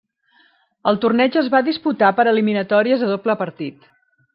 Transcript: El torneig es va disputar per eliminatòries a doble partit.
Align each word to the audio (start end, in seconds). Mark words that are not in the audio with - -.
El 0.91 0.97
torneig 1.03 1.37
es 1.43 1.51
va 1.57 1.63
disputar 1.69 2.13
per 2.21 2.29
eliminatòries 2.35 3.05
a 3.11 3.15
doble 3.15 3.41
partit. 3.47 3.93